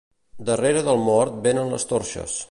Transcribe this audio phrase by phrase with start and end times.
[0.45, 2.39] Darrere del mort venen les torxes.